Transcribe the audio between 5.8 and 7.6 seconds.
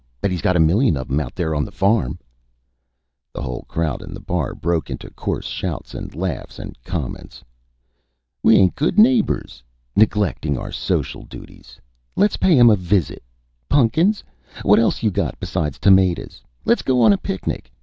and laughs and comments."...